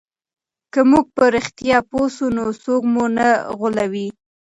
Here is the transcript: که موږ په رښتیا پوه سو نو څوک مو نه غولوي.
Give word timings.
که 0.73 0.81
موږ 0.89 1.05
په 1.17 1.23
رښتیا 1.35 1.77
پوه 1.89 2.07
سو 2.15 2.25
نو 2.35 2.45
څوک 2.63 2.83
مو 2.93 3.05
نه 3.17 3.27
غولوي. 3.57 4.07